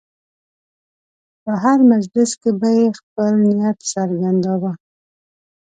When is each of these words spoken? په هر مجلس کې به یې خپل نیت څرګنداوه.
په 1.43 1.51
هر 1.63 1.79
مجلس 1.91 2.31
کې 2.41 2.51
به 2.59 2.69
یې 2.79 2.87
خپل 2.99 3.29
نیت 3.47 3.77
څرګنداوه. 3.93 4.71